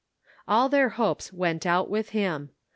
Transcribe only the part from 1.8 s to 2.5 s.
with him.